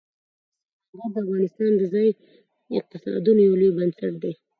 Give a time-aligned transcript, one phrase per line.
[0.87, 2.11] سلیمان غر د افغانستان د ځایي
[2.79, 4.33] اقتصادونو یو لوی بنسټ دی.